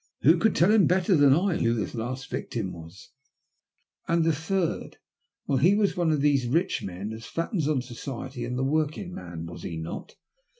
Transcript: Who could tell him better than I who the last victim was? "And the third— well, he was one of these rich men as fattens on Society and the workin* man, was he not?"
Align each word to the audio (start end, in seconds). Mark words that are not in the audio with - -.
Who 0.21 0.39
could 0.39 0.55
tell 0.55 0.71
him 0.71 0.87
better 0.87 1.15
than 1.15 1.31
I 1.31 1.57
who 1.57 1.75
the 1.75 1.95
last 1.95 2.27
victim 2.27 2.73
was? 2.73 3.11
"And 4.07 4.23
the 4.23 4.33
third— 4.33 4.97
well, 5.45 5.59
he 5.59 5.75
was 5.75 5.95
one 5.95 6.11
of 6.11 6.21
these 6.21 6.47
rich 6.47 6.81
men 6.81 7.13
as 7.13 7.27
fattens 7.27 7.67
on 7.67 7.83
Society 7.83 8.43
and 8.43 8.57
the 8.57 8.63
workin* 8.63 9.13
man, 9.13 9.45
was 9.45 9.61
he 9.61 9.77
not?" 9.77 10.15